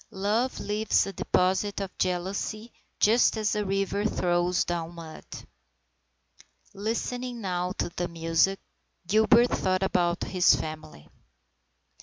[0.09, 5.23] Love leaves a deposit of jealousy just as a river throws down mud.
[6.73, 8.59] Listening now to the music,
[9.05, 11.07] Gilbert thought about his family.